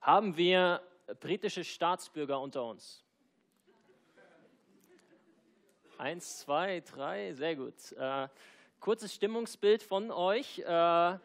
[0.00, 0.80] Haben wir
[1.20, 3.04] britische Staatsbürger unter uns?
[5.98, 7.92] Eins, zwei, drei, sehr gut.
[7.92, 8.28] Äh,
[8.80, 10.60] kurzes Stimmungsbild von euch.
[10.60, 11.18] Äh,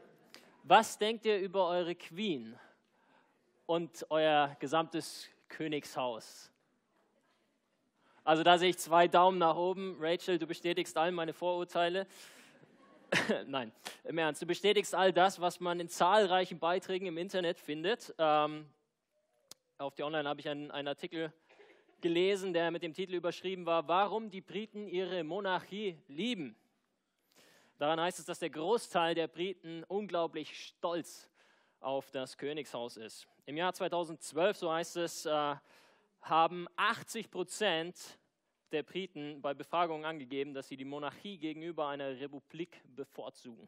[0.64, 2.60] was denkt ihr über eure Queen
[3.66, 6.52] und euer gesamtes Königshaus?
[8.26, 9.96] Also da sehe ich zwei Daumen nach oben.
[10.02, 12.08] Rachel, du bestätigst all meine Vorurteile.
[13.48, 13.72] Nein,
[14.04, 18.14] im Ernst, du bestätigst all das, was man in zahlreichen Beiträgen im Internet findet.
[18.18, 18.66] Ähm,
[19.78, 21.34] auf der Online habe ich einen, einen Artikel
[22.02, 26.56] gelesen, der mit dem Titel überschrieben war, warum die Briten ihre Monarchie lieben.
[27.78, 31.30] Daran heißt es, dass der Großteil der Briten unglaublich stolz
[31.82, 33.28] auf das Königshaus ist.
[33.46, 35.56] Im Jahr 2012, so heißt es, äh,
[36.22, 37.96] haben 80 Prozent
[38.72, 43.68] der Briten bei Befragungen angegeben, dass sie die Monarchie gegenüber einer Republik bevorzugen.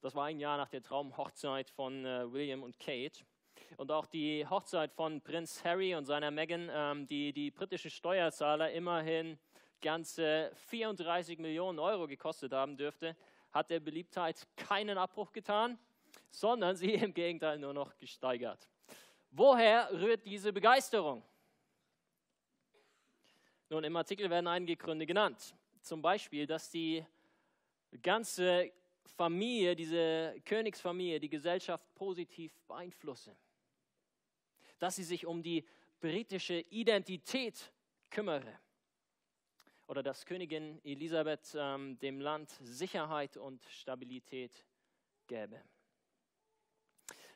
[0.00, 3.24] Das war ein Jahr nach der Traumhochzeit von äh, William und Kate.
[3.76, 8.72] Und auch die Hochzeit von Prinz Harry und seiner Meghan, ähm, die die britischen Steuerzahler
[8.72, 9.38] immerhin
[9.80, 13.16] ganze 34 Millionen Euro gekostet haben dürfte,
[13.50, 15.78] hat der Beliebtheit keinen Abbruch getan,
[16.30, 18.68] sondern sie im Gegenteil nur noch gesteigert.
[19.30, 21.22] Woher rührt diese Begeisterung?
[23.72, 25.54] Nun, im Artikel werden einige Gründe genannt.
[25.80, 27.06] Zum Beispiel, dass die
[28.02, 28.72] ganze
[29.16, 33.36] Familie, diese Königsfamilie, die Gesellschaft positiv beeinflusse.
[34.80, 35.64] Dass sie sich um die
[36.00, 37.72] britische Identität
[38.10, 38.58] kümmere.
[39.86, 44.66] Oder dass Königin Elisabeth ähm, dem Land Sicherheit und Stabilität
[45.28, 45.62] gäbe.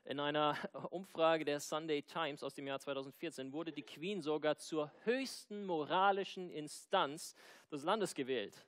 [0.05, 0.56] In einer
[0.91, 6.50] Umfrage der Sunday Times aus dem Jahr 2014 wurde die Queen sogar zur höchsten moralischen
[6.50, 7.34] Instanz
[7.72, 8.66] des Landes gewählt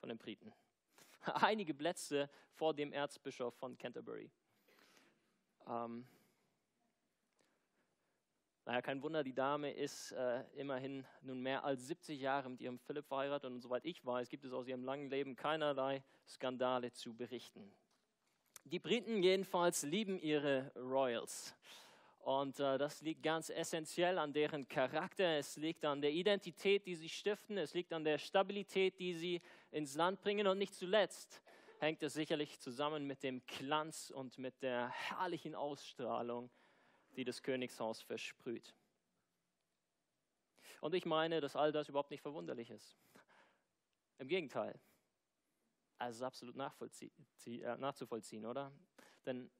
[0.00, 0.52] von den Briten.
[1.22, 4.30] Einige Plätze vor dem Erzbischof von Canterbury.
[5.66, 6.06] Ähm,
[8.64, 12.78] naja, kein Wunder, die Dame ist äh, immerhin nun mehr als 70 Jahre mit ihrem
[12.78, 17.14] Philipp verheiratet und soweit ich weiß, gibt es aus ihrem langen Leben keinerlei Skandale zu
[17.14, 17.74] berichten.
[18.70, 21.54] Die Briten jedenfalls lieben ihre Royals.
[22.20, 26.94] Und äh, das liegt ganz essentiell an deren Charakter, es liegt an der Identität, die
[26.94, 29.40] sie stiften, es liegt an der Stabilität, die sie
[29.70, 31.42] ins Land bringen und nicht zuletzt
[31.80, 36.50] hängt es sicherlich zusammen mit dem Glanz und mit der herrlichen Ausstrahlung,
[37.16, 38.74] die das Königshaus versprüht.
[40.80, 42.96] Und ich meine, dass all das überhaupt nicht verwunderlich ist.
[44.18, 44.78] Im Gegenteil,
[45.98, 48.72] also absolut äh, nachzuvollziehen, oder?
[49.26, 49.50] Denn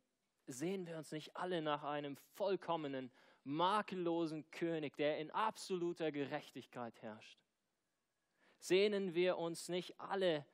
[0.47, 3.11] sehen wir uns nicht alle nach einem vollkommenen,
[3.45, 7.39] makellosen König, der in absoluter Gerechtigkeit herrscht?
[8.59, 10.45] Sehnen wir uns nicht alle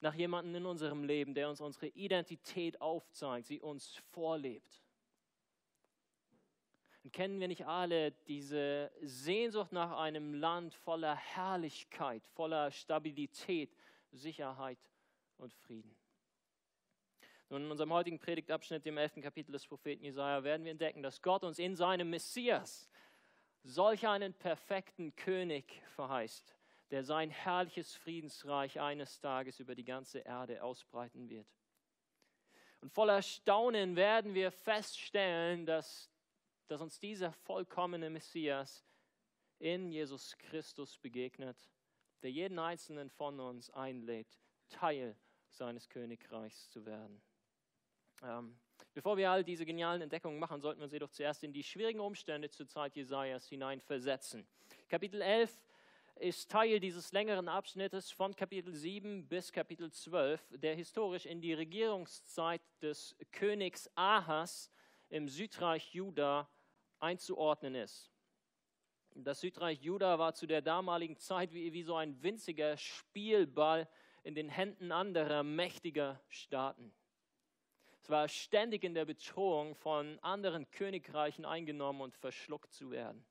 [0.00, 4.82] nach jemandem in unserem Leben, der uns unsere Identität aufzeigt, sie uns vorlebt?
[7.04, 13.76] Und kennen wir nicht alle diese Sehnsucht nach einem Land voller Herrlichkeit, voller Stabilität,
[14.10, 14.78] Sicherheit
[15.38, 15.96] und Frieden.
[17.48, 19.20] Nun, in unserem heutigen Predigtabschnitt, dem 11.
[19.22, 22.88] Kapitel des Propheten Jesaja, werden wir entdecken, dass Gott uns in seinem Messias
[23.62, 26.56] solch einen perfekten König verheißt,
[26.90, 31.46] der sein herrliches Friedensreich eines Tages über die ganze Erde ausbreiten wird.
[32.80, 36.10] Und voller Staunen werden wir feststellen, dass,
[36.66, 38.84] dass uns dieser vollkommene Messias
[39.58, 41.56] in Jesus Christus begegnet,
[42.22, 44.38] der jeden einzelnen von uns einlädt,
[44.68, 45.16] Teil
[45.56, 47.20] seines Königreichs zu werden.
[48.22, 48.58] Ähm,
[48.94, 52.00] bevor wir all diese genialen Entdeckungen machen, sollten wir uns jedoch zuerst in die schwierigen
[52.00, 54.46] Umstände zur Zeit Jesajas hineinversetzen.
[54.88, 55.58] Kapitel 11
[56.16, 61.52] ist Teil dieses längeren Abschnittes von Kapitel 7 bis Kapitel 12, der historisch in die
[61.52, 64.70] Regierungszeit des Königs Ahas
[65.10, 66.48] im Südreich Juda
[66.98, 68.10] einzuordnen ist.
[69.14, 73.88] Das Südreich Juda war zu der damaligen Zeit wie, wie so ein winziger Spielball
[74.26, 76.92] in den Händen anderer mächtiger Staaten.
[78.02, 83.24] Es war ständig in der Bedrohung von anderen Königreichen eingenommen und verschluckt zu werden.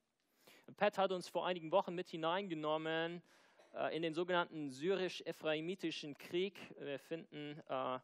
[0.77, 3.21] Pat hat uns vor einigen Wochen mit hineingenommen
[3.73, 6.57] äh, in den sogenannten syrisch-ephraimitischen Krieg.
[6.79, 7.99] Wir finden äh,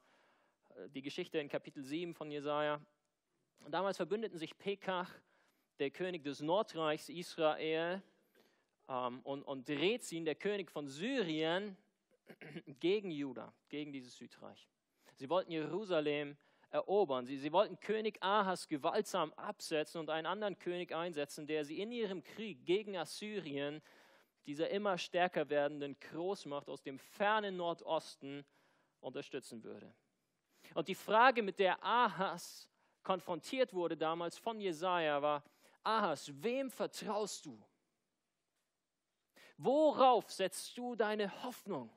[0.90, 2.82] die Geschichte in Kapitel 7 von Jesaja.
[3.70, 5.10] Damals verbündeten sich Pekach,
[5.80, 8.04] der König des Nordreichs Israel,
[8.90, 11.78] ähm, und, und Rezin, der König von Syrien,
[12.80, 14.70] gegen Juda, gegen dieses Südreich.
[15.16, 16.38] Sie wollten Jerusalem
[16.70, 17.26] erobern.
[17.26, 21.92] Sie, sie wollten König Ahas gewaltsam absetzen und einen anderen König einsetzen, der sie in
[21.92, 23.82] ihrem Krieg gegen Assyrien,
[24.46, 28.46] dieser immer stärker werdenden Großmacht aus dem fernen Nordosten,
[29.02, 29.94] unterstützen würde.
[30.74, 32.70] Und die Frage, mit der Ahas
[33.04, 35.44] konfrontiert wurde damals von Jesaja, war:
[35.84, 37.62] Ahas, wem vertraust du?
[39.58, 41.92] Worauf setzt du deine Hoffnung?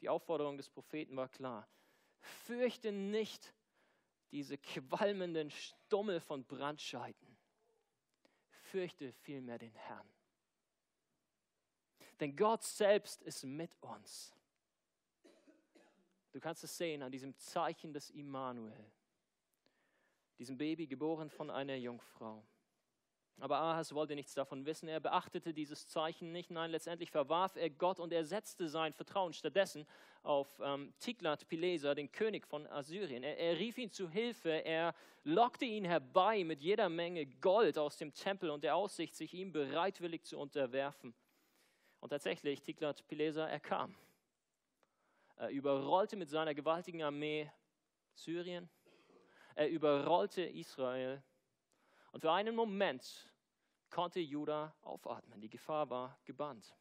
[0.00, 1.68] Die Aufforderung des Propheten war klar.
[2.20, 3.54] Fürchte nicht
[4.30, 7.36] diese qualmenden Stummel von Brandscheiten.
[8.50, 10.08] Fürchte vielmehr den Herrn.
[12.20, 14.32] Denn Gott selbst ist mit uns.
[16.32, 18.92] Du kannst es sehen an diesem Zeichen des Immanuel,
[20.38, 22.44] diesem Baby geboren von einer Jungfrau.
[23.38, 24.88] Aber Ahas wollte nichts davon wissen.
[24.88, 26.50] Er beachtete dieses Zeichen nicht.
[26.50, 29.86] Nein, letztendlich verwarf er Gott und er setzte sein Vertrauen stattdessen
[30.22, 33.22] auf ähm, Tiglat-Pileser, den König von Assyrien.
[33.22, 34.64] Er, er rief ihn zu Hilfe.
[34.64, 34.94] Er
[35.24, 39.52] lockte ihn herbei mit jeder Menge Gold aus dem Tempel und der Aussicht, sich ihm
[39.52, 41.14] bereitwillig zu unterwerfen.
[42.00, 43.94] Und tatsächlich, Tiglat-Pileser, er kam.
[45.36, 47.50] Er überrollte mit seiner gewaltigen Armee
[48.14, 48.70] Syrien.
[49.54, 51.22] Er überrollte Israel
[52.12, 53.25] und für einen Moment
[53.90, 55.40] konnte Judah aufatmen.
[55.40, 56.74] Die Gefahr war gebannt.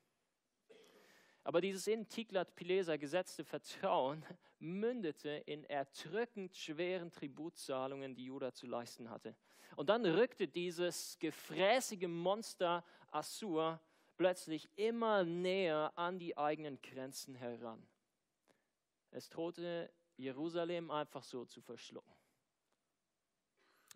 [1.44, 4.26] Aber dieses in Tiglat-Pileser gesetzte Vertrauen
[4.60, 9.36] mündete in erdrückend schweren Tributzahlungen, die Judah zu leisten hatte.
[9.76, 13.80] Und dann rückte dieses gefräßige Monster Assur
[14.18, 17.86] plötzlich immer näher an die eigenen Grenzen heran.
[19.12, 22.15] Es drohte Jerusalem einfach so zu verschlucken.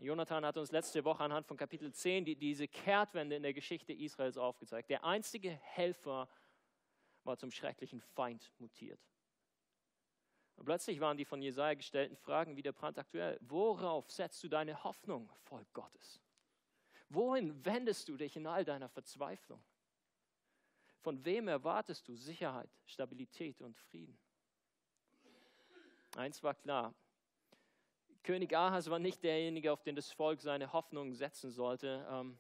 [0.02, 3.92] Jonathan hat uns letzte Woche anhand von Kapitel 10 die, diese Kehrtwende in der Geschichte
[3.92, 4.90] Israels aufgezeigt.
[4.90, 6.30] Der einzige Helfer
[7.26, 9.02] war zum schrecklichen Feind mutiert.
[10.56, 13.38] Und plötzlich waren die von Jesaja gestellten Fragen wieder brandaktuell.
[13.42, 16.22] Worauf setzt du deine Hoffnung, Volk Gottes?
[17.10, 19.64] Wohin wendest du dich in all deiner Verzweiflung?
[21.02, 24.18] Von wem erwartest du Sicherheit, Stabilität und Frieden?
[26.16, 26.94] Eins war klar,
[28.24, 32.06] König Ahas war nicht derjenige, auf den das Volk seine Hoffnung setzen sollte.
[32.12, 32.38] Ähm,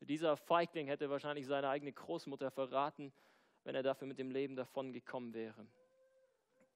[0.00, 3.12] dieser Feigling hätte wahrscheinlich seine eigene Großmutter verraten,
[3.64, 5.66] wenn er dafür mit dem Leben davon gekommen wäre.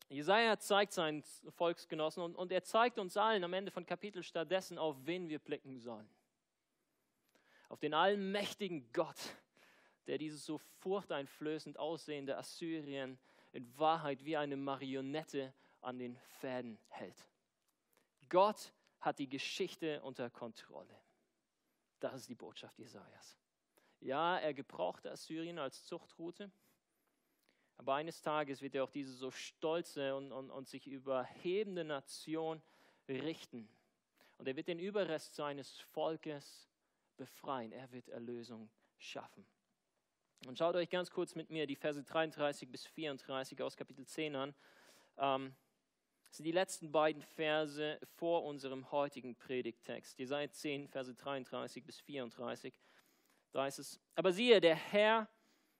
[0.08, 4.76] Jesaja zeigt seinen Volksgenossen und, und er zeigt uns allen am Ende von Kapitel stattdessen,
[4.76, 6.08] auf wen wir blicken sollen.
[7.70, 9.16] Auf den allmächtigen Gott,
[10.06, 13.18] der dieses so furchteinflößend aussehende Assyrien
[13.52, 17.16] in Wahrheit wie eine Marionette an den Fäden hält.
[18.32, 20.98] Gott hat die Geschichte unter Kontrolle.
[22.00, 23.36] Das ist die Botschaft Jesajas.
[24.00, 26.50] Ja, er gebrauchte Assyrien als Zuchtroute,
[27.76, 32.62] aber eines Tages wird er auch diese so stolze und, und, und sich überhebende Nation
[33.06, 33.68] richten.
[34.38, 36.70] Und er wird den Überrest seines Volkes
[37.18, 37.70] befreien.
[37.70, 39.46] Er wird Erlösung schaffen.
[40.46, 44.36] Und schaut euch ganz kurz mit mir die Verse 33 bis 34 aus Kapitel 10
[44.36, 44.54] an.
[45.18, 45.54] Ähm,
[46.32, 50.18] das sind die letzten beiden Verse vor unserem heutigen Predigttext.
[50.18, 52.72] Jesaja 10, Verse 33 bis 34.
[53.52, 55.28] Da heißt es, aber siehe, der Herr,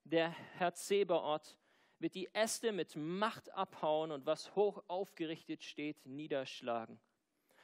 [0.04, 0.28] der
[0.58, 1.56] Herr Zebaoth,
[2.00, 7.00] wird die Äste mit Macht abhauen und was hoch aufgerichtet steht, niederschlagen.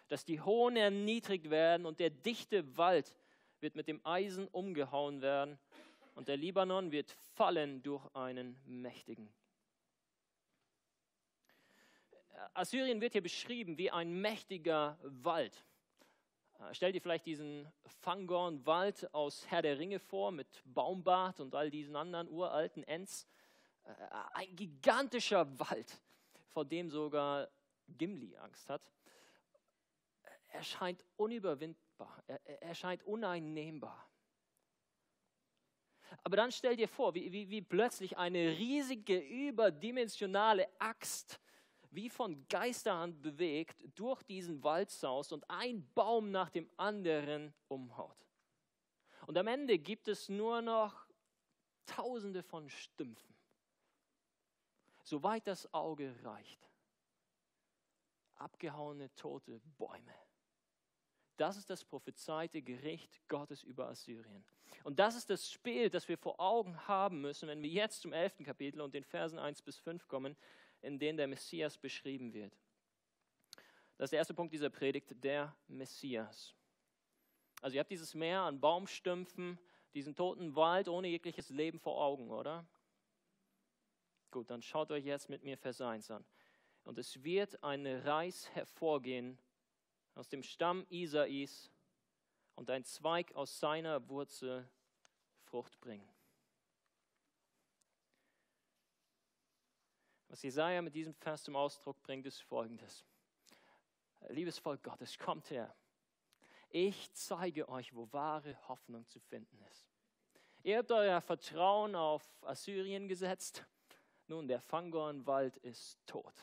[0.09, 3.15] Dass die Hohen erniedrigt werden und der dichte Wald
[3.61, 5.59] wird mit dem Eisen umgehauen werden
[6.15, 9.31] und der Libanon wird fallen durch einen Mächtigen.
[12.59, 15.65] Assyrien wird hier beschrieben wie ein mächtiger Wald.
[16.59, 21.71] Äh, stell dir vielleicht diesen Fangorn-Wald aus Herr der Ringe vor mit Baumbart und all
[21.71, 23.29] diesen anderen uralten Ents.
[23.85, 23.91] Äh,
[24.35, 26.01] ein gigantischer Wald,
[26.49, 27.49] vor dem sogar
[27.87, 28.83] Gimli Angst hat.
[30.49, 34.05] Er scheint unüberwindbar, er, er scheint uneinnehmbar.
[36.25, 41.39] Aber dann stell dir vor, wie, wie, wie plötzlich eine riesige, überdimensionale Axt
[41.91, 48.17] wie von Geisterhand bewegt, durch diesen Wald saust und ein Baum nach dem anderen umhaut.
[49.27, 51.07] Und am Ende gibt es nur noch
[51.87, 53.35] Tausende von Stümpfen,
[55.03, 56.69] soweit das Auge reicht.
[58.35, 60.15] Abgehauene, tote Bäume.
[61.39, 64.45] Das ist das prophezeite Gericht Gottes über Assyrien.
[64.85, 68.13] Und das ist das Spiel, das wir vor Augen haben müssen, wenn wir jetzt zum
[68.13, 68.45] 11.
[68.45, 70.37] Kapitel und den Versen 1 bis 5 kommen,
[70.83, 72.57] in denen der Messias beschrieben wird.
[73.97, 76.55] Das ist der erste Punkt dieser Predigt, der Messias.
[77.61, 79.59] Also ihr habt dieses Meer an Baumstümpfen,
[79.95, 82.67] diesen toten Wald ohne jegliches Leben vor Augen, oder?
[84.31, 86.25] Gut, dann schaut euch jetzt mit mir Vers 1 an.
[86.85, 89.39] Und es wird eine Reis hervorgehen
[90.15, 91.71] aus dem Stamm Isais
[92.55, 94.69] und ein Zweig aus seiner Wurzel
[95.45, 96.09] Frucht bringen.
[100.29, 103.05] Was Jesaja mit diesem Vers zum Ausdruck bringt, ist folgendes.
[104.29, 105.75] Liebes Volk Gottes, kommt her.
[106.71, 109.89] Ich zeige euch, wo wahre Hoffnung zu finden ist.
[110.63, 113.65] Ihr habt euer Vertrauen auf Assyrien gesetzt.
[114.27, 116.35] Nun, der Fangornwald ist tot.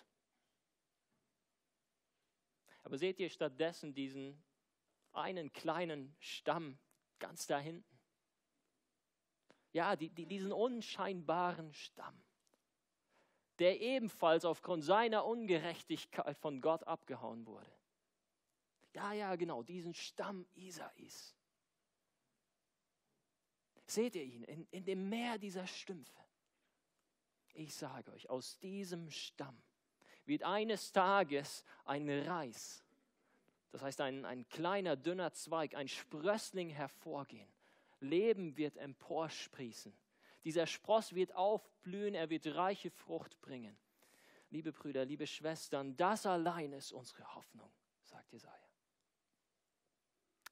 [2.83, 4.43] Aber seht ihr stattdessen diesen
[5.11, 6.79] einen kleinen Stamm
[7.19, 7.99] ganz da hinten?
[9.73, 12.19] Ja, die, die, diesen unscheinbaren Stamm,
[13.59, 17.71] der ebenfalls aufgrund seiner Ungerechtigkeit von Gott abgehauen wurde.
[18.93, 21.35] Ja, ja, genau, diesen Stamm Isais.
[23.85, 26.23] Seht ihr ihn in, in dem Meer dieser Stümpfe?
[27.53, 29.61] Ich sage euch, aus diesem Stamm
[30.25, 32.83] wird eines Tages ein Reis,
[33.71, 37.51] das heißt ein, ein kleiner, dünner Zweig, ein Sprössling hervorgehen.
[37.99, 39.93] Leben wird emporsprießen.
[40.45, 43.75] Dieser Spross wird aufblühen, er wird reiche Frucht bringen.
[44.51, 47.71] Liebe Brüder, liebe Schwestern, das allein ist unsere Hoffnung,
[48.03, 48.69] sagt Jesaja.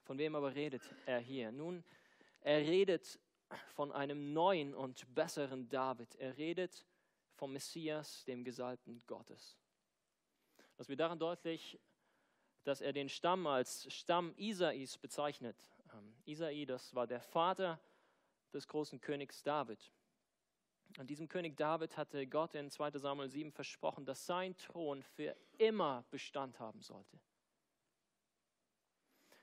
[0.02, 1.52] Von wem aber redet er hier?
[1.52, 1.84] Nun,
[2.40, 3.18] er redet
[3.74, 6.16] von einem neuen und besseren David.
[6.16, 6.84] Er redet
[7.36, 9.56] vom Messias, dem Gesalbten Gottes.
[10.76, 11.78] Das wird daran deutlich,
[12.64, 15.56] dass er den Stamm als Stamm Isais bezeichnet.
[15.92, 17.80] Ähm, Isai, das war der Vater
[18.54, 19.92] des großen Königs David.
[20.98, 25.36] An diesem König David hatte Gott in 2 Samuel 7 versprochen, dass sein Thron für
[25.58, 27.18] immer Bestand haben sollte.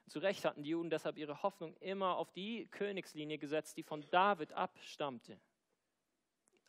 [0.07, 4.09] Zu Recht hatten die Juden deshalb ihre Hoffnung immer auf die Königslinie gesetzt, die von
[4.09, 5.39] David abstammte.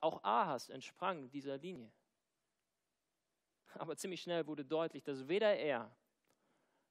[0.00, 1.92] Auch Ahas entsprang dieser Linie.
[3.74, 5.94] Aber ziemlich schnell wurde deutlich, dass weder er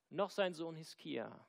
[0.10, 1.46] noch sein Sohn Hiskia,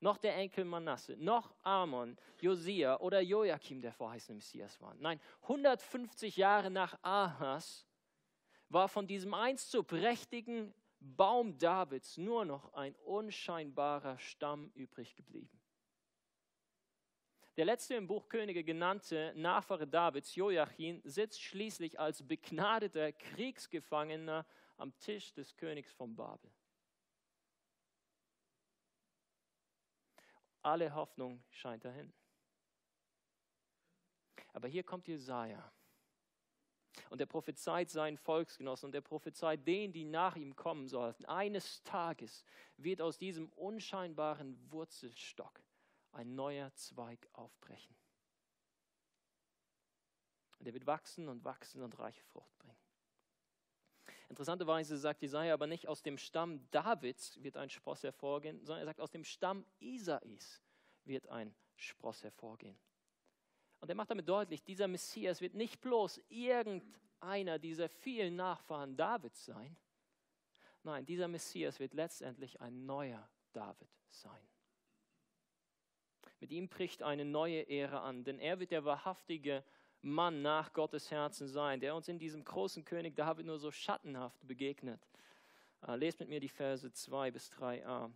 [0.00, 5.00] noch der Enkel Manasse, noch Amon, Josia oder Joachim der verheißene Messias waren.
[5.00, 7.86] Nein, 150 Jahre nach Ahas
[8.68, 15.58] war von diesem einst so prächtigen Baum Davids nur noch ein unscheinbarer Stamm übrig geblieben.
[17.56, 24.96] Der letzte im Buch Könige genannte Nachfahre Davids, Joachim, sitzt schließlich als begnadeter Kriegsgefangener am
[24.98, 26.50] Tisch des Königs von Babel.
[30.68, 32.12] Alle Hoffnung scheint dahin.
[34.52, 35.72] Aber hier kommt Jesaja
[37.08, 41.24] und er prophezeit seinen Volksgenossen und er prophezeit denen, die nach ihm kommen sollten.
[41.24, 42.44] Eines Tages
[42.76, 45.62] wird aus diesem unscheinbaren Wurzelstock
[46.12, 47.96] ein neuer Zweig aufbrechen.
[50.58, 52.87] Und er wird wachsen und wachsen und reiche Frucht bringen.
[54.28, 58.86] Interessanterweise sagt Jesaja aber nicht, aus dem Stamm Davids wird ein Spross hervorgehen, sondern er
[58.86, 60.62] sagt, aus dem Stamm Isais
[61.04, 62.78] wird ein Spross hervorgehen.
[63.80, 69.44] Und er macht damit deutlich, dieser Messias wird nicht bloß irgendeiner dieser vielen Nachfahren Davids
[69.44, 69.76] sein.
[70.82, 74.48] Nein, dieser Messias wird letztendlich ein neuer David sein.
[76.40, 79.64] Mit ihm bricht eine neue Ära an, denn er wird der wahrhaftige
[80.00, 84.46] Mann nach Gottes Herzen sein, der uns in diesem großen König David nur so schattenhaft
[84.46, 85.06] begegnet.
[85.86, 88.10] Uh, lest mit mir die Verse 2 bis 3a.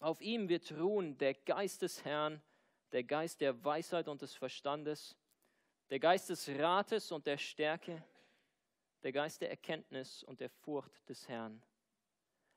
[0.00, 2.40] Auf ihm wird ruhen der Geist des Herrn,
[2.92, 5.14] der Geist der Weisheit und des Verstandes,
[5.90, 8.02] der Geist des Rates und der Stärke,
[9.02, 11.62] der Geist der Erkenntnis und der Furcht des Herrn.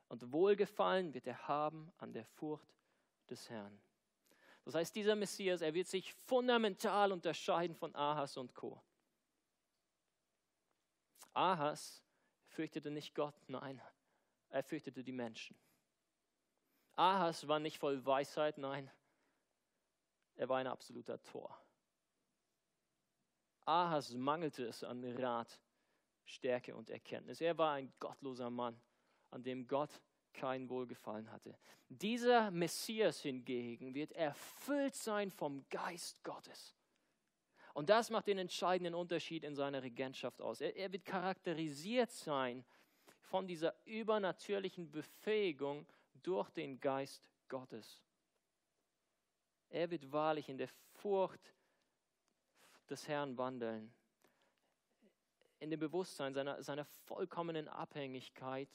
[0.07, 2.69] Und Wohlgefallen wird er haben an der Furcht
[3.29, 3.81] des Herrn.
[4.65, 8.81] Das heißt, dieser Messias, er wird sich fundamental unterscheiden von Ahas und Co.
[11.33, 12.03] Ahas
[12.47, 13.81] fürchtete nicht Gott, nein,
[14.49, 15.57] er fürchtete die Menschen.
[16.95, 18.89] Ahas war nicht voll Weisheit, nein,
[20.35, 21.59] er war ein absoluter Tor.
[23.65, 25.59] Ahas mangelte es an Rat,
[26.25, 27.41] Stärke und Erkenntnis.
[27.41, 28.79] Er war ein gottloser Mann,
[29.31, 30.01] an dem Gott
[30.33, 31.57] kein Wohlgefallen hatte.
[31.89, 36.75] Dieser Messias hingegen wird erfüllt sein vom Geist Gottes.
[37.73, 40.61] Und das macht den entscheidenden Unterschied in seiner Regentschaft aus.
[40.61, 42.63] Er, er wird charakterisiert sein
[43.21, 45.87] von dieser übernatürlichen Befähigung
[46.21, 48.01] durch den Geist Gottes.
[49.69, 51.53] Er wird wahrlich in der Furcht
[52.89, 53.91] des Herrn wandeln,
[55.59, 58.69] in dem Bewusstsein seiner, seiner vollkommenen Abhängigkeit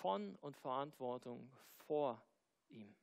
[0.00, 1.50] von und Verantwortung
[1.86, 2.22] vor
[2.68, 2.94] ihm.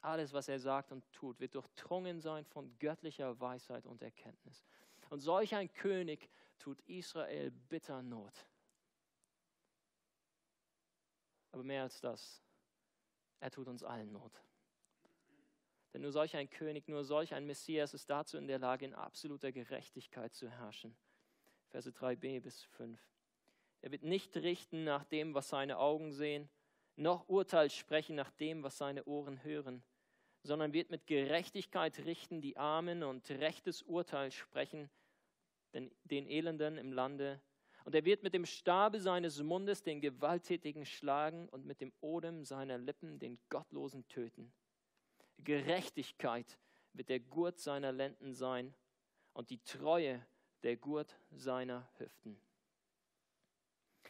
[0.00, 4.64] Alles, was er sagt und tut, wird durchdrungen sein von göttlicher Weisheit und Erkenntnis.
[5.10, 6.28] Und solch ein König
[6.58, 8.46] tut Israel bitter Not.
[11.52, 12.42] Aber mehr als das,
[13.38, 14.42] er tut uns allen Not.
[15.92, 18.94] Denn nur solch ein König, nur solch ein Messias ist dazu in der Lage, in
[18.94, 20.96] absoluter Gerechtigkeit zu herrschen.
[21.68, 23.00] Verse 3b bis 5.
[23.82, 26.48] Er wird nicht richten nach dem, was seine Augen sehen,
[26.96, 29.82] noch Urteil sprechen nach dem, was seine Ohren hören,
[30.42, 34.88] sondern wird mit Gerechtigkeit richten die Armen und rechtes Urteil sprechen
[35.74, 37.40] den, den Elenden im Lande.
[37.84, 42.44] Und er wird mit dem Stabe seines Mundes den Gewalttätigen schlagen und mit dem Odem
[42.44, 44.52] seiner Lippen den Gottlosen töten.
[45.38, 46.58] Gerechtigkeit
[46.92, 48.74] wird der Gurt seiner Lenden sein
[49.32, 50.24] und die Treue
[50.62, 52.38] der Gurt seiner Hüften.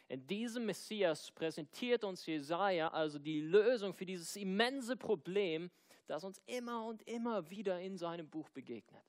[0.09, 5.71] In diesem Messias präsentiert uns Jesaja also die Lösung für dieses immense Problem,
[6.07, 9.03] das uns immer und immer wieder in seinem Buch begegnet.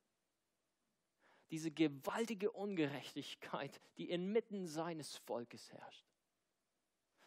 [1.51, 6.05] Diese gewaltige Ungerechtigkeit, die inmitten seines Volkes herrscht.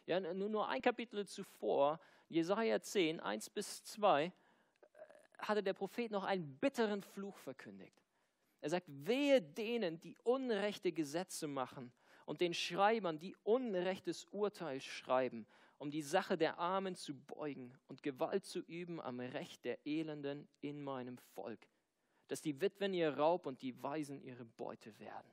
[0.07, 4.33] Ja, nur, nur ein Kapitel zuvor, Jesaja 10, 1 bis 2,
[5.39, 8.03] hatte der Prophet noch einen bitteren Fluch verkündigt.
[8.61, 11.93] Er sagt, wehe denen, die unrechte Gesetze machen
[12.27, 15.47] und den Schreibern, die unrechtes Urteil schreiben,
[15.79, 20.49] um die Sache der Armen zu beugen und Gewalt zu üben am Recht der Elenden
[20.61, 21.67] in meinem Volk,
[22.29, 25.31] dass die Witwen ihr Raub und die Waisen ihre Beute werden.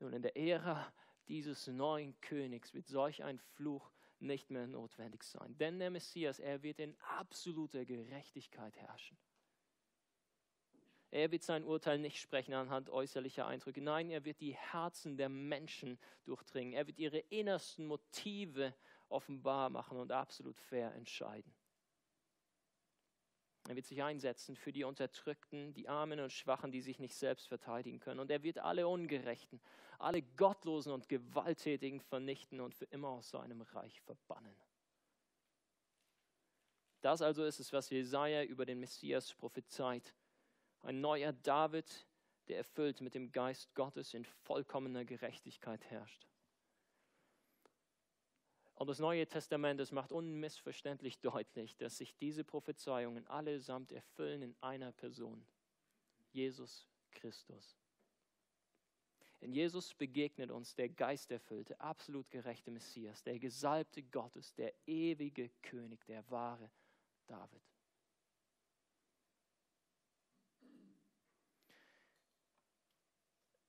[0.00, 0.92] Nun, in der Ära
[1.28, 5.56] dieses neuen Königs wird solch ein Fluch nicht mehr notwendig sein.
[5.58, 9.16] Denn der Messias, er wird in absoluter Gerechtigkeit herrschen.
[11.12, 13.82] Er wird sein Urteil nicht sprechen anhand äußerlicher Eindrücke.
[13.82, 16.72] Nein, er wird die Herzen der Menschen durchdringen.
[16.72, 18.74] Er wird ihre innersten Motive
[19.10, 21.52] offenbar machen und absolut fair entscheiden.
[23.68, 27.46] Er wird sich einsetzen für die Unterdrückten, die Armen und Schwachen, die sich nicht selbst
[27.46, 28.18] verteidigen können.
[28.18, 29.60] Und er wird alle Ungerechten,
[29.98, 34.56] alle Gottlosen und Gewalttätigen vernichten und für immer aus seinem Reich verbannen.
[37.02, 40.14] Das also ist es, was Jesaja über den Messias prophezeit
[40.82, 42.06] ein neuer David,
[42.48, 46.26] der erfüllt mit dem Geist Gottes in vollkommener Gerechtigkeit herrscht.
[48.74, 54.56] Und das Neue Testament, das macht unmissverständlich deutlich, dass sich diese Prophezeiungen allesamt erfüllen in
[54.60, 55.46] einer Person,
[56.32, 57.76] Jesus Christus.
[59.40, 66.04] In Jesus begegnet uns der geisterfüllte, absolut gerechte Messias, der gesalbte Gottes, der ewige König,
[66.06, 66.70] der wahre
[67.26, 67.71] David.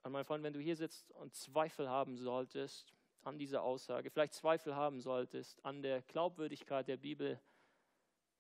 [0.04, 4.34] Und mein Freund, wenn du hier sitzt und Zweifel haben solltest an dieser Aussage, vielleicht
[4.34, 7.40] Zweifel haben solltest an der Glaubwürdigkeit der Bibel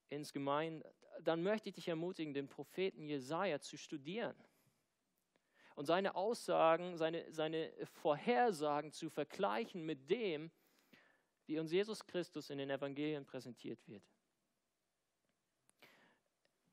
[0.09, 0.83] insgemein,
[1.21, 4.35] dann möchte ich dich ermutigen, den Propheten Jesaja zu studieren
[5.75, 10.51] und seine Aussagen, seine, seine Vorhersagen zu vergleichen mit dem,
[11.45, 14.03] wie uns Jesus Christus in den Evangelien präsentiert wird.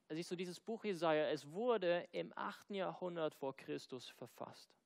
[0.08, 2.70] Siehst du, dieses Buch Jesaja, es wurde im 8.
[2.70, 4.79] Jahrhundert vor Christus verfasst.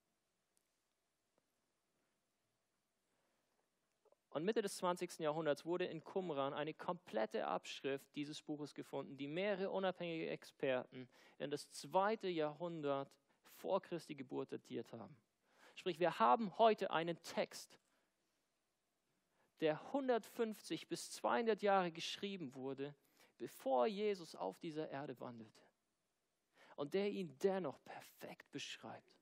[4.35, 5.21] Und Mitte des 20.
[5.21, 11.53] Jahrhunderts wurde in Qumran eine komplette Abschrift dieses Buches gefunden, die mehrere unabhängige Experten in
[11.53, 13.13] das zweite Jahrhundert
[13.45, 15.17] vor Christi Geburt datiert haben.
[15.77, 17.79] Sprich, wir haben heute einen Text,
[19.61, 22.93] der 150 bis 200 Jahre geschrieben wurde,
[23.39, 25.63] bevor Jesus auf dieser Erde wandelte.
[26.75, 29.14] Und der ihn dennoch perfekt beschreibt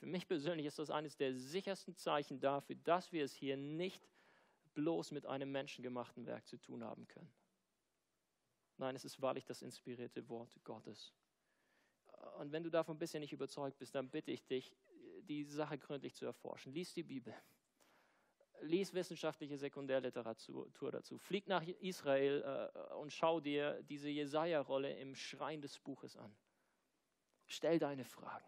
[0.00, 4.08] für mich persönlich ist das eines der sichersten Zeichen dafür, dass wir es hier nicht
[4.72, 7.30] bloß mit einem menschengemachten Werk zu tun haben können.
[8.78, 11.12] Nein, es ist wahrlich das inspirierte Wort Gottes.
[12.38, 14.74] Und wenn du davon bisschen nicht überzeugt bist, dann bitte ich dich,
[15.20, 16.72] die Sache gründlich zu erforschen.
[16.72, 17.34] Lies die Bibel.
[18.62, 21.18] Lies wissenschaftliche Sekundärliteratur dazu.
[21.18, 26.34] Flieg nach Israel äh, und schau dir diese Jesaja-Rolle im Schrein des Buches an.
[27.46, 28.46] Stell deine Fragen.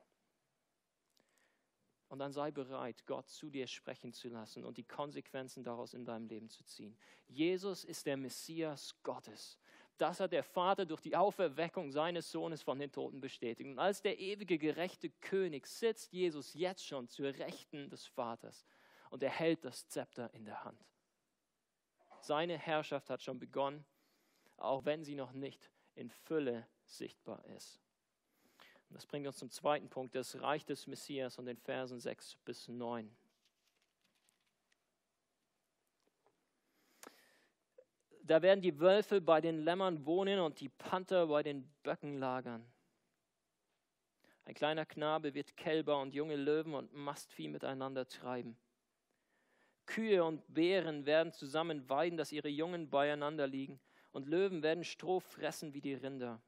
[2.12, 6.04] Und dann sei bereit, Gott zu dir sprechen zu lassen und die Konsequenzen daraus in
[6.04, 6.94] deinem Leben zu ziehen.
[7.26, 9.58] Jesus ist der Messias Gottes.
[9.96, 13.70] Das hat der Vater durch die Auferweckung seines Sohnes von den Toten bestätigt.
[13.70, 18.66] Und als der ewige gerechte König sitzt Jesus jetzt schon zur Rechten des Vaters
[19.08, 20.84] und er hält das Zepter in der Hand.
[22.20, 23.86] Seine Herrschaft hat schon begonnen,
[24.58, 27.81] auch wenn sie noch nicht in Fülle sichtbar ist.
[28.92, 32.68] Das bringt uns zum zweiten Punkt, das Reich des Messias und den Versen 6 bis
[32.68, 33.10] 9.
[38.24, 42.64] Da werden die Wölfe bei den Lämmern wohnen und die Panther bei den Böcken lagern.
[44.44, 48.56] Ein kleiner Knabe wird Kälber und junge Löwen und Mastvieh miteinander treiben.
[49.86, 53.80] Kühe und Bären werden zusammen weiden, dass ihre Jungen beieinander liegen,
[54.12, 56.40] und Löwen werden Stroh fressen wie die Rinder.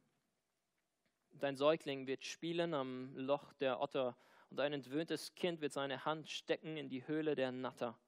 [1.41, 4.17] Dein Säugling wird spielen am Loch der Otter
[4.51, 7.99] und ein entwöhntes Kind wird seine Hand stecken in die Höhle der Natter.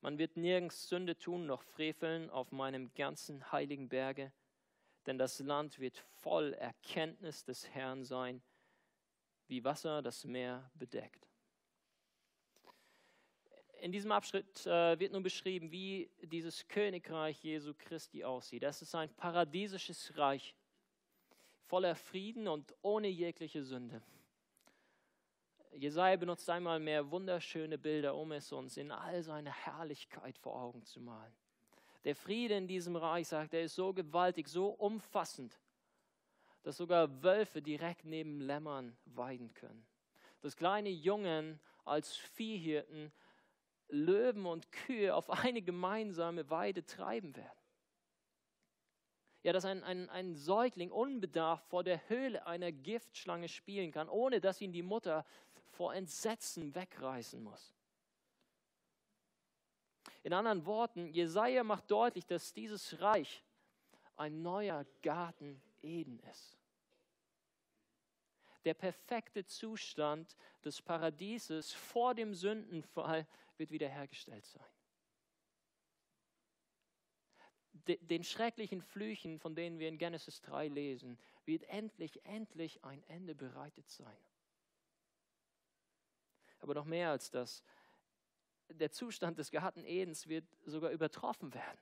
[0.00, 4.32] Man wird nirgends Sünde tun noch freveln auf meinem ganzen heiligen Berge,
[5.04, 8.42] denn das Land wird voll Erkenntnis des Herrn sein,
[9.46, 11.28] wie Wasser das Meer bedeckt.
[13.80, 18.62] In diesem Abschnitt äh, wird nun beschrieben, wie dieses Königreich Jesu Christi aussieht.
[18.62, 20.54] Das ist ein paradiesisches Reich
[21.70, 24.02] voller Frieden und ohne jegliche Sünde.
[25.72, 30.84] Jesaja benutzt einmal mehr wunderschöne Bilder, um es uns in all seiner Herrlichkeit vor Augen
[30.84, 31.32] zu malen.
[32.02, 35.60] Der Friede in diesem Reich, sagt er, ist so gewaltig, so umfassend,
[36.64, 39.86] dass sogar Wölfe direkt neben Lämmern weiden können.
[40.40, 43.12] Dass kleine Jungen als Viehhirten
[43.90, 47.59] Löwen und Kühe auf eine gemeinsame Weide treiben werden.
[49.42, 54.40] Ja, dass ein, ein, ein Säugling unbedarft vor der Höhle einer Giftschlange spielen kann, ohne
[54.40, 55.24] dass ihn die Mutter
[55.70, 57.74] vor Entsetzen wegreißen muss.
[60.22, 63.42] In anderen Worten, Jesaja macht deutlich, dass dieses Reich
[64.16, 66.58] ein neuer Garten Eden ist.
[68.66, 73.26] Der perfekte Zustand des Paradieses vor dem Sündenfall
[73.56, 74.66] wird wiederhergestellt sein.
[77.72, 83.34] Den schrecklichen Flüchen, von denen wir in Genesis 3 lesen, wird endlich, endlich ein Ende
[83.34, 84.16] bereitet sein.
[86.60, 87.62] Aber noch mehr als das,
[88.68, 91.78] der Zustand des Garten Edens wird sogar übertroffen werden.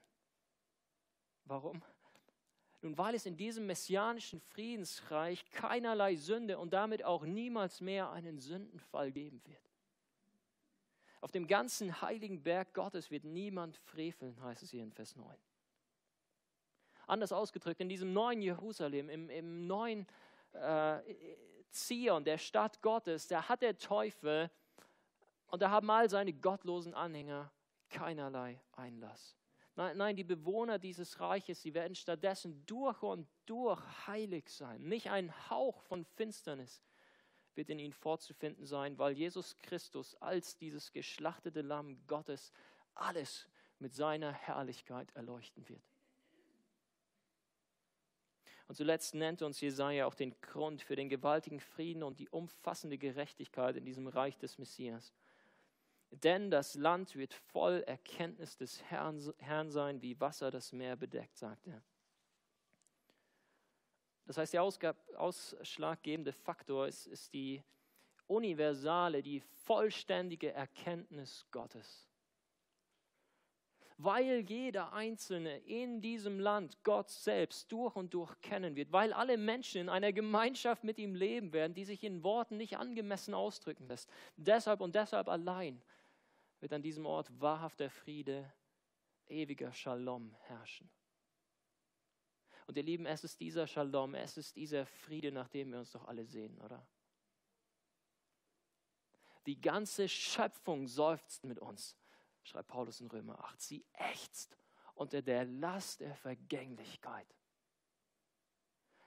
[1.45, 1.83] Warum?
[2.81, 8.39] Nun, weil es in diesem messianischen Friedensreich keinerlei Sünde und damit auch niemals mehr einen
[8.39, 9.59] Sündenfall geben wird.
[11.21, 15.37] Auf dem ganzen heiligen Berg Gottes wird niemand freveln, heißt es hier in Vers 9.
[17.09, 20.07] Anders ausgedrückt, in diesem neuen Jerusalem, im, im neuen
[20.53, 20.99] äh,
[21.71, 24.51] Zion, der Stadt Gottes, da hat der Teufel
[25.49, 27.51] und da haben all seine gottlosen Anhänger
[27.89, 29.37] keinerlei Einlass.
[29.77, 34.83] Nein, nein, die Bewohner dieses Reiches, sie werden stattdessen durch und durch heilig sein.
[34.83, 36.83] Nicht ein Hauch von Finsternis
[37.55, 42.53] wird in ihnen vorzufinden sein, weil Jesus Christus als dieses geschlachtete Lamm Gottes
[42.95, 45.83] alles mit seiner Herrlichkeit erleuchten wird.
[48.69, 52.99] Und zuletzt nennt uns Jesaja auch den Grund für den gewaltigen Frieden und die umfassende
[52.99, 55.15] Gerechtigkeit in diesem Reich des Messias.
[56.11, 61.37] Denn das Land wird voll Erkenntnis des Herrn, Herrn sein, wie Wasser das Meer bedeckt,
[61.37, 61.83] sagt er.
[64.27, 67.63] Das heißt, der ausschlaggebende Faktor ist, ist die
[68.27, 72.08] universale, die vollständige Erkenntnis Gottes.
[74.01, 79.37] Weil jeder Einzelne in diesem Land Gott selbst durch und durch kennen wird, weil alle
[79.37, 83.89] Menschen in einer Gemeinschaft mit ihm leben werden, die sich in Worten nicht angemessen ausdrücken
[83.89, 84.09] lässt.
[84.37, 85.83] Deshalb und deshalb allein
[86.61, 88.53] wird an diesem Ort wahrhafter Friede,
[89.27, 90.89] ewiger Shalom herrschen.
[92.69, 95.91] Und ihr Lieben, es ist dieser Shalom, es ist dieser Friede, nach dem wir uns
[95.93, 96.87] doch alle sehen, oder?
[99.47, 101.97] Die ganze Schöpfung seufzt mit uns,
[102.49, 103.61] schreibt Paulus in Römer 8.
[103.61, 104.57] Sie ächzt
[104.95, 107.27] unter der Last der Vergänglichkeit.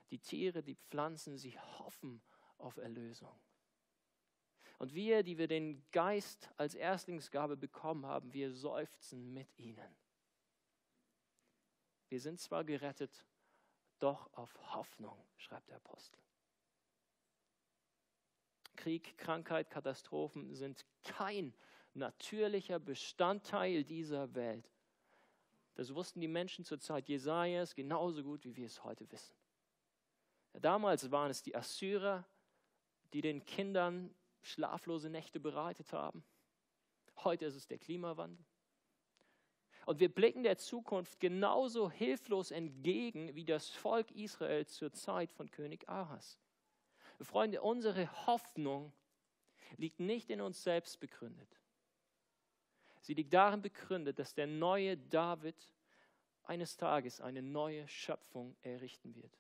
[0.10, 2.22] Die Tiere, die Pflanzen, sie hoffen
[2.58, 3.40] auf Erlösung.
[4.78, 9.96] Und wir, die wir den Geist als Erstlingsgabe bekommen haben, wir seufzen mit ihnen.
[12.10, 13.26] Wir sind zwar gerettet,
[14.00, 16.20] doch auf Hoffnung, schreibt der Apostel.
[18.76, 21.54] Krieg, Krankheit, Katastrophen sind kein
[21.94, 24.70] natürlicher Bestandteil dieser Welt.
[25.76, 29.36] Das wussten die Menschen zur Zeit Jesajas genauso gut, wie wir es heute wissen.
[30.54, 32.26] Damals waren es die Assyrer,
[33.14, 36.24] die den Kindern schlaflose Nächte bereitet haben.
[37.24, 38.44] Heute ist es der Klimawandel.
[39.86, 45.50] Und wir blicken der Zukunft genauso hilflos entgegen wie das Volk Israel zur Zeit von
[45.50, 46.38] König Ahas.
[47.20, 48.94] Freunde, unsere Hoffnung
[49.78, 51.61] liegt nicht in uns selbst begründet.
[53.02, 55.56] Sie liegt darin begründet, dass der neue David
[56.44, 59.38] eines Tages eine neue Schöpfung errichten wird.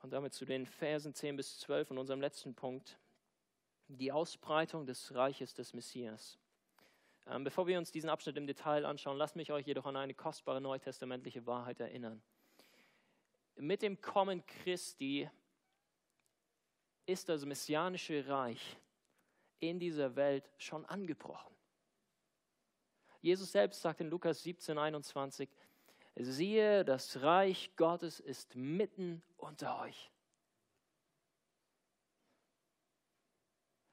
[0.00, 2.98] Und damit zu den Versen 10 bis 12 und unserem letzten Punkt,
[3.86, 6.38] die Ausbreitung des Reiches des Messias.
[7.26, 10.14] Ähm, bevor wir uns diesen Abschnitt im Detail anschauen, lasst mich euch jedoch an eine
[10.14, 12.20] kostbare neutestamentliche Wahrheit erinnern.
[13.56, 15.30] Mit dem Kommen Christi
[17.06, 18.76] ist das messianische Reich
[19.58, 21.54] in dieser Welt schon angebrochen.
[23.20, 25.48] Jesus selbst sagt in Lukas 17, 21,
[26.16, 30.10] siehe, das Reich Gottes ist mitten unter euch.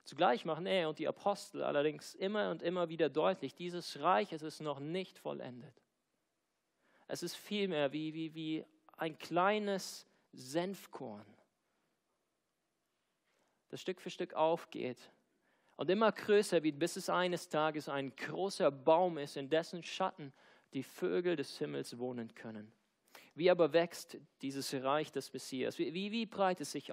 [0.03, 4.41] Zugleich machen er und die Apostel allerdings immer und immer wieder deutlich, dieses Reich es
[4.41, 5.83] ist noch nicht vollendet.
[7.07, 8.65] Es ist vielmehr wie, wie, wie
[8.97, 11.25] ein kleines Senfkorn,
[13.69, 15.11] das Stück für Stück aufgeht
[15.75, 20.33] und immer größer wird, bis es eines Tages ein großer Baum ist, in dessen Schatten
[20.73, 22.71] die Vögel des Himmels wohnen können.
[23.35, 25.79] Wie aber wächst dieses Reich des Messias?
[25.79, 26.91] Wie, wie, wie breitet es sich,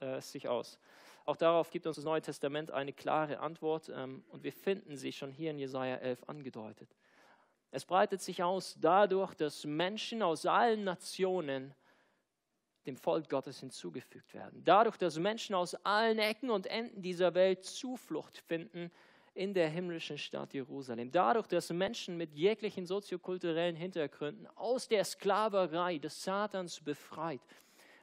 [0.00, 0.78] äh, sich aus?
[1.24, 5.12] Auch darauf gibt uns das Neue Testament eine klare Antwort ähm, und wir finden sie
[5.12, 6.96] schon hier in Jesaja 11 angedeutet.
[7.70, 11.74] Es breitet sich aus dadurch, dass Menschen aus allen Nationen
[12.86, 14.62] dem Volk Gottes hinzugefügt werden.
[14.64, 18.90] Dadurch, dass Menschen aus allen Ecken und Enden dieser Welt Zuflucht finden
[19.34, 21.10] in der himmlischen Stadt Jerusalem.
[21.10, 27.40] Dadurch, dass Menschen mit jeglichen soziokulturellen Hintergründen aus der Sklaverei des Satans befreit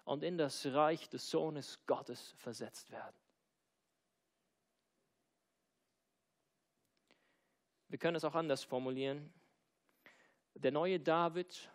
[0.06, 3.16] und in das Reich des Sohnes Gottes versetzt werden.
[7.90, 9.32] Wir können es auch anders formulieren.
[10.56, 11.70] Der neue David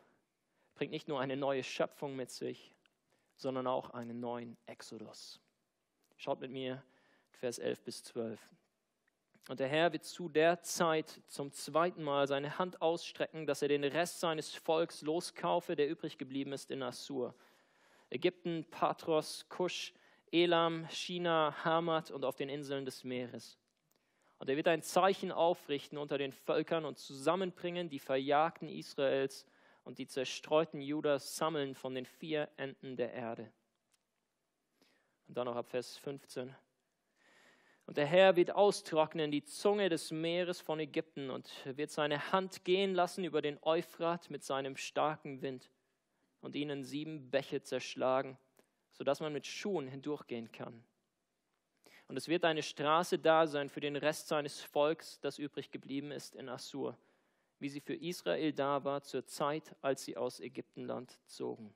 [0.74, 2.73] bringt nicht nur eine neue Schöpfung mit sich,
[3.36, 5.40] sondern auch einen neuen Exodus.
[6.16, 6.82] Schaut mit mir
[7.32, 8.40] Vers 11 bis 12.
[9.48, 13.68] Und der Herr wird zu der Zeit zum zweiten Mal seine Hand ausstrecken, dass er
[13.68, 17.34] den Rest seines Volks loskaufe, der übrig geblieben ist in Assur
[18.10, 19.92] Ägypten, Patros, Kusch,
[20.30, 23.58] Elam, China, Hamat und auf den Inseln des Meeres.
[24.38, 29.46] Und er wird ein Zeichen aufrichten unter den Völkern und zusammenbringen die Verjagten Israels
[29.84, 33.52] und die zerstreuten Judas sammeln von den vier Enden der Erde.
[35.28, 36.54] Und dann noch ab Vers 15.
[37.86, 42.64] Und der Herr wird austrocknen die Zunge des Meeres von Ägypten und wird seine Hand
[42.64, 45.70] gehen lassen über den Euphrat mit seinem starken Wind
[46.40, 48.38] und ihnen sieben Bäche zerschlagen,
[48.92, 50.82] sodass man mit Schuhen hindurchgehen kann.
[52.08, 56.10] Und es wird eine Straße da sein für den Rest seines Volks, das übrig geblieben
[56.10, 56.96] ist in Assur,
[57.58, 61.74] wie sie für Israel da war zur Zeit, als sie aus Ägyptenland zogen.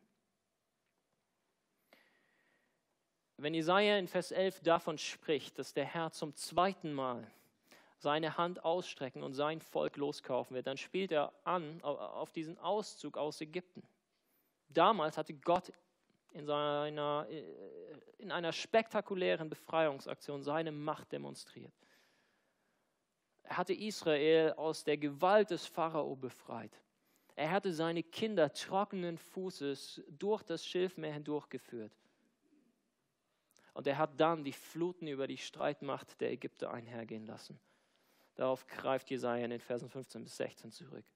[3.37, 7.31] Wenn Jesaja in Vers 11 davon spricht, dass der Herr zum zweiten Mal
[7.99, 13.17] seine Hand ausstrecken und sein Volk loskaufen wird, dann spielt er an auf diesen Auszug
[13.17, 13.83] aus Ägypten.
[14.69, 15.73] Damals hatte Gott
[16.33, 17.45] in, seiner, äh,
[18.19, 21.73] in einer spektakulären Befreiungsaktion seine Macht demonstriert.
[23.49, 26.83] Er hatte Israel aus der Gewalt des Pharao befreit.
[27.35, 31.97] Er hatte seine Kinder trockenen Fußes durch das Schilfmeer hindurchgeführt.
[33.73, 37.59] Und er hat dann die Fluten über die Streitmacht der Ägypter einhergehen lassen.
[38.35, 41.07] Darauf greift Jesaja in den Versen 15 bis 16 zurück.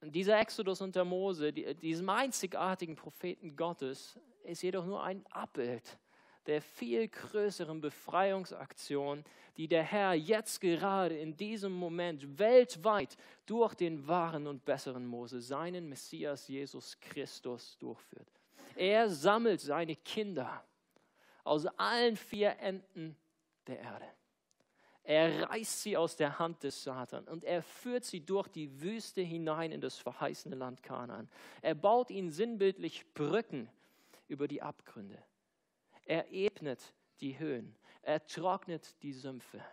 [0.00, 5.98] Dieser Exodus unter Mose, diesem einzigartigen Propheten Gottes, ist jedoch nur ein Abbild
[6.46, 9.24] der viel größeren Befreiungsaktion,
[9.56, 15.40] die der Herr jetzt gerade in diesem Moment weltweit durch den wahren und besseren Mose,
[15.40, 18.28] seinen Messias Jesus Christus, durchführt.
[18.76, 20.64] Er sammelt seine Kinder
[21.44, 23.16] aus allen vier Enden
[23.66, 24.06] der Erde.
[25.02, 29.22] Er reißt sie aus der Hand des Satan und er führt sie durch die Wüste
[29.22, 31.28] hinein in das verheißene Land Kanaan.
[31.62, 33.68] Er baut ihnen sinnbildlich Brücken
[34.28, 35.18] über die Abgründe.
[36.10, 37.72] Er ebnet die Höhen.
[38.02, 39.64] Er trocknet die Sümpfe.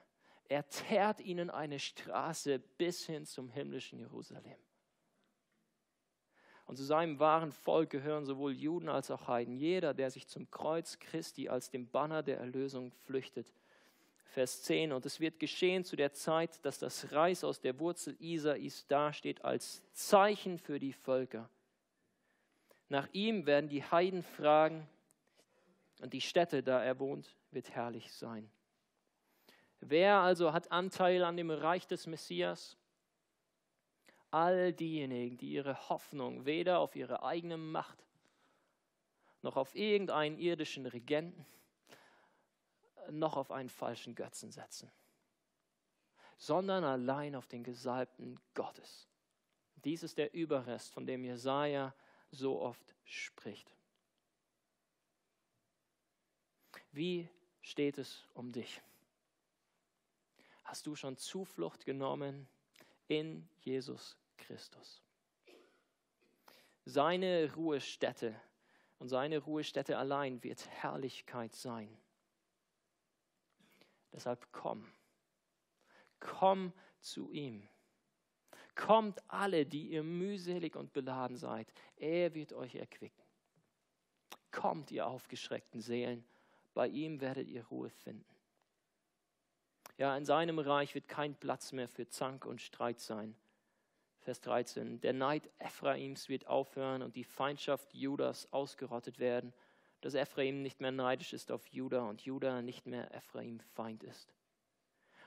[0.47, 4.59] Er teert ihnen eine Straße bis hin zum himmlischen Jerusalem.
[6.67, 9.57] Und zu seinem wahren Volk gehören sowohl Juden als auch Heiden.
[9.57, 13.51] Jeder, der sich zum Kreuz Christi als dem Banner der Erlösung flüchtet,
[14.25, 14.91] Vers 10.
[14.91, 19.43] Und es wird geschehen zu der Zeit, dass das Reis aus der Wurzel Isais dasteht
[19.43, 21.49] als Zeichen für die Völker.
[22.89, 24.87] Nach ihm werden die Heiden fragen,
[26.01, 28.49] und die Stätte, da er wohnt, wird herrlich sein.
[29.79, 32.77] Wer also hat Anteil an dem Reich des Messias?
[34.31, 38.05] All diejenigen, die ihre Hoffnung weder auf ihre eigene Macht
[39.41, 41.45] noch auf irgendeinen irdischen Regenten
[43.09, 44.91] noch auf einen falschen Götzen setzen,
[46.37, 49.07] sondern allein auf den Gesalbten Gottes.
[49.75, 51.93] Dies ist der Überrest, von dem Jesaja
[52.31, 53.76] so oft spricht.
[56.97, 57.29] Wie
[57.61, 58.81] steht es um dich?
[60.63, 62.47] Hast du schon Zuflucht genommen
[63.07, 65.03] in Jesus Christus?
[66.85, 68.33] Seine Ruhestätte
[68.97, 71.95] und seine Ruhestätte allein wird Herrlichkeit sein.
[74.11, 74.91] Deshalb komm.
[76.19, 77.69] Komm zu ihm.
[78.73, 83.23] Kommt alle, die ihr mühselig und beladen seid, er wird euch erquicken.
[84.49, 86.25] Kommt, ihr aufgeschreckten Seelen,
[86.77, 88.35] bei ihm werdet ihr Ruhe finden.
[89.97, 93.35] Ja, in seinem Reich wird kein Platz mehr für Zank und Streit sein.
[94.19, 95.01] Vers 13.
[95.01, 99.53] Der Neid Ephraims wird aufhören und die Feindschaft Judas ausgerottet werden,
[100.01, 104.31] dass Ephraim nicht mehr neidisch ist auf Juda und Juda nicht mehr Ephraim Feind ist.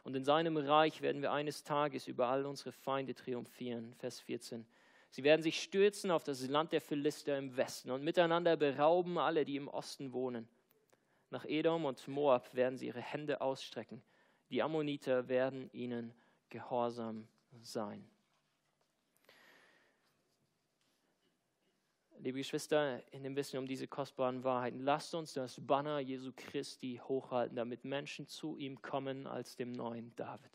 [0.04, 3.92] Und in seinem Reich werden wir eines Tages über all unsere Feinde triumphieren.
[3.96, 4.64] Vers 14.
[5.10, 9.44] Sie werden sich stürzen auf das Land der Philister im Westen und miteinander berauben alle,
[9.44, 10.48] die im Osten wohnen.
[11.30, 14.02] Nach Edom und Moab werden sie ihre Hände ausstrecken.
[14.50, 16.12] Die Ammoniter werden ihnen
[16.48, 17.28] gehorsam
[17.62, 18.04] sein.
[22.18, 27.00] Liebe Geschwister, in dem Wissen um diese kostbaren Wahrheiten, lasst uns das Banner Jesu Christi
[27.02, 30.50] hochhalten, damit Menschen zu ihm kommen als dem neuen David.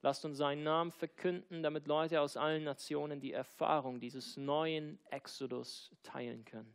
[0.00, 5.94] Lasst uns seinen Namen verkünden, damit Leute aus allen Nationen die Erfahrung dieses neuen Exodus
[6.02, 6.74] teilen können.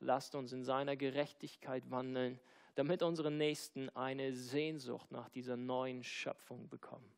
[0.00, 2.38] Lasst uns in seiner Gerechtigkeit wandeln,
[2.74, 7.10] damit unsere Nächsten eine Sehnsucht nach dieser neuen Schöpfung bekommen.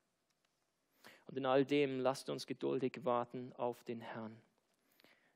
[1.26, 4.40] Und in all dem lasst uns geduldig warten auf den Herrn.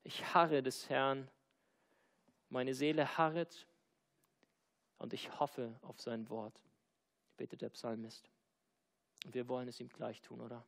[0.05, 1.29] Ich harre des Herrn,
[2.49, 3.67] meine Seele harret
[4.99, 6.61] und ich hoffe auf sein Wort,
[7.37, 8.31] betet der Psalmist.
[9.27, 10.65] Wir wollen es ihm gleich tun, oder?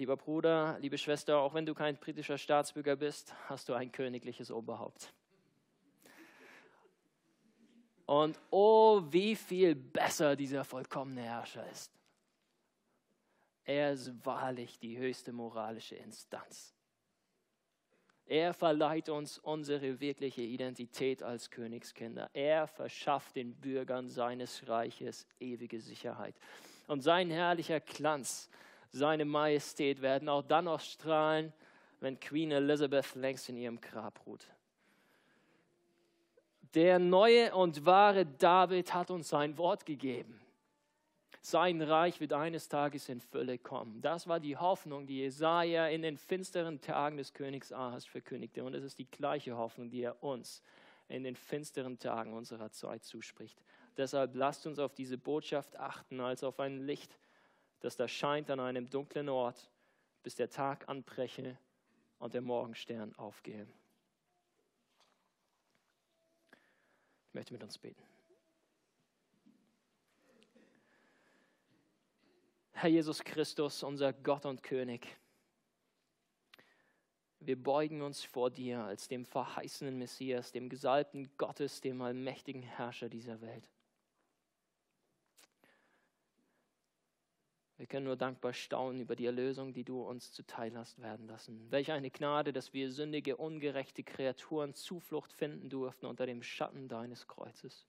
[0.00, 4.50] Lieber Bruder, liebe Schwester, auch wenn du kein britischer Staatsbürger bist, hast du ein königliches
[4.50, 5.12] Oberhaupt.
[8.06, 11.92] Und oh, wie viel besser dieser vollkommene Herrscher ist.
[13.64, 16.74] Er ist wahrlich die höchste moralische Instanz.
[18.24, 22.30] Er verleiht uns unsere wirkliche Identität als Königskinder.
[22.32, 26.36] Er verschafft den Bürgern seines Reiches ewige Sicherheit.
[26.86, 28.48] Und sein herrlicher Glanz,
[28.92, 31.52] seine Majestät werden auch dann noch strahlen,
[32.00, 34.46] wenn Queen Elizabeth längst in ihrem Grab ruht.
[36.74, 40.40] Der neue und wahre David hat uns sein Wort gegeben.
[41.42, 44.02] Sein Reich wird eines Tages in Fülle kommen.
[44.02, 48.62] Das war die Hoffnung, die Jesaja in den finsteren Tagen des Königs Ahas verkündigte.
[48.62, 50.62] Und es ist die gleiche Hoffnung, die er uns
[51.08, 53.62] in den finsteren Tagen unserer Zeit zuspricht.
[53.96, 57.18] Deshalb lasst uns auf diese Botschaft achten, als auf ein Licht,
[57.80, 59.70] das da scheint an einem dunklen Ort,
[60.22, 61.58] bis der Tag anbreche
[62.18, 63.66] und der Morgenstern aufgehe.
[67.28, 68.02] Ich möchte mit uns beten.
[72.72, 75.18] Herr Jesus Christus, unser Gott und König,
[77.40, 83.08] wir beugen uns vor dir als dem verheißenen Messias, dem Gesalbten Gottes, dem allmächtigen Herrscher
[83.08, 83.68] dieser Welt.
[87.80, 91.70] Wir können nur dankbar staunen über die Erlösung, die du uns zuteil hast werden lassen.
[91.70, 97.26] Welch eine Gnade, dass wir sündige, ungerechte Kreaturen Zuflucht finden durften unter dem Schatten deines
[97.26, 97.86] Kreuzes.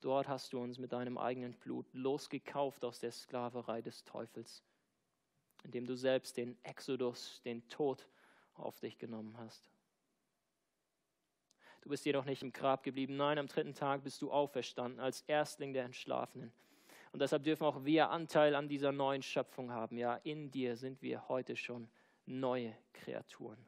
[0.00, 4.64] Dort hast du uns mit deinem eigenen Blut losgekauft aus der Sklaverei des Teufels,
[5.62, 8.08] indem du selbst den Exodus, den Tod
[8.54, 9.70] auf dich genommen hast.
[11.82, 13.18] Du bist jedoch nicht im Grab geblieben.
[13.18, 16.54] Nein, am dritten Tag bist du auferstanden als Erstling der Entschlafenen.
[17.12, 19.96] Und deshalb dürfen auch wir Anteil an dieser neuen Schöpfung haben.
[19.98, 21.88] Ja, in dir sind wir heute schon
[22.26, 23.58] neue Kreaturen.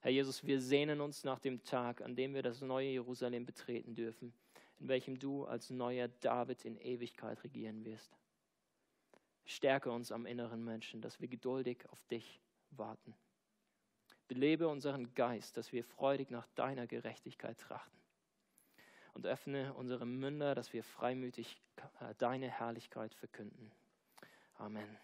[0.00, 3.94] Herr Jesus, wir sehnen uns nach dem Tag, an dem wir das neue Jerusalem betreten
[3.94, 4.34] dürfen,
[4.78, 8.16] in welchem du als neuer David in Ewigkeit regieren wirst.
[9.46, 12.40] Stärke uns am inneren Menschen, dass wir geduldig auf dich
[12.70, 13.14] warten.
[14.26, 18.03] Belebe unseren Geist, dass wir freudig nach deiner Gerechtigkeit trachten.
[19.14, 21.56] Und öffne unsere Münder, dass wir freimütig
[22.00, 23.70] äh, deine Herrlichkeit verkünden.
[24.58, 24.98] Amen.